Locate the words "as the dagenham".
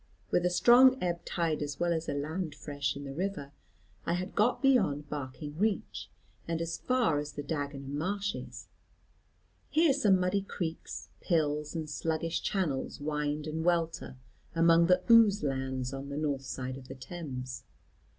7.19-7.99